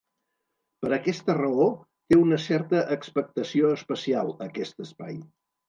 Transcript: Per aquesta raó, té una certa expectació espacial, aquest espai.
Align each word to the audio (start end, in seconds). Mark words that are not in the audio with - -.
Per 0.85 0.89
aquesta 0.95 1.35
raó, 1.39 1.67
té 2.13 2.19
una 2.23 2.41
certa 2.47 2.83
expectació 2.97 3.73
espacial, 3.81 4.35
aquest 4.51 4.85
espai. 4.89 5.25